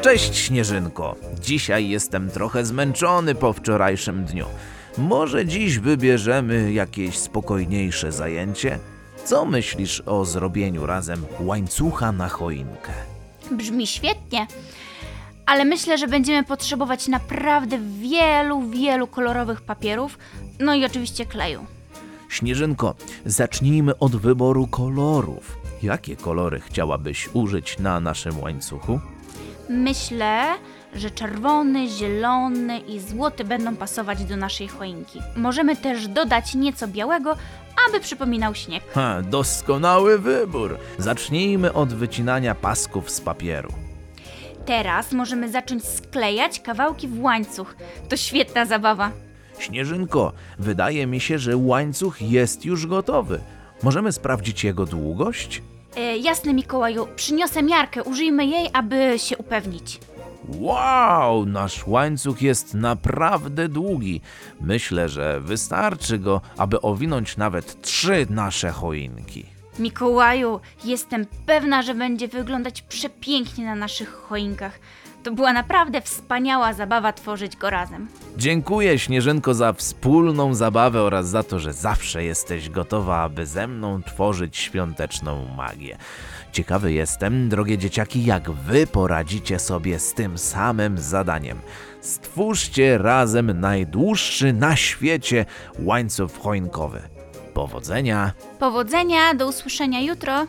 [0.00, 1.16] Cześć Śnieżynko.
[1.40, 4.46] Dzisiaj jestem trochę zmęczony po wczorajszym dniu.
[4.98, 8.78] Może dziś wybierzemy jakieś spokojniejsze zajęcie?
[9.24, 12.92] Co myślisz o zrobieniu razem łańcucha na choinkę?
[13.50, 14.46] Brzmi świetnie,
[15.46, 20.18] ale myślę, że będziemy potrzebować naprawdę wielu, wielu kolorowych papierów,
[20.60, 21.66] no i oczywiście kleju.
[22.34, 22.94] Śnieżynko,
[23.26, 25.58] zacznijmy od wyboru kolorów.
[25.82, 29.00] Jakie kolory chciałabyś użyć na naszym łańcuchu?
[29.68, 30.44] Myślę,
[30.94, 35.20] że czerwony, zielony i złoty będą pasować do naszej choinki.
[35.36, 37.36] Możemy też dodać nieco białego,
[37.88, 38.82] aby przypominał śnieg.
[38.94, 40.78] Ha, doskonały wybór.
[40.98, 43.72] Zacznijmy od wycinania pasków z papieru.
[44.66, 47.76] Teraz możemy zacząć sklejać kawałki w łańcuch.
[48.08, 49.10] To świetna zabawa.
[49.58, 53.40] Śnieżynko, wydaje mi się, że łańcuch jest już gotowy.
[53.82, 55.62] Możemy sprawdzić jego długość?
[55.96, 60.00] E, jasny Mikołaju, przyniosę miarkę, użyjmy jej, aby się upewnić.
[60.48, 64.20] Wow, nasz łańcuch jest naprawdę długi.
[64.60, 69.53] Myślę, że wystarczy go, aby owinąć nawet trzy nasze choinki.
[69.78, 74.78] Mikołaju, jestem pewna, że będzie wyglądać przepięknie na naszych choinkach.
[75.22, 78.08] To była naprawdę wspaniała zabawa tworzyć go razem.
[78.36, 84.02] Dziękuję Śnieżynko za wspólną zabawę oraz za to, że zawsze jesteś gotowa, aby ze mną
[84.02, 85.96] tworzyć świąteczną magię.
[86.52, 91.58] Ciekawy jestem, drogie dzieciaki, jak wy poradzicie sobie z tym samym zadaniem.
[92.00, 95.46] Stwórzcie razem najdłuższy na świecie
[95.78, 97.02] łańcuch choinkowy.
[97.54, 98.32] Powodzenia!
[98.58, 100.46] Powodzenia, do usłyszenia jutro.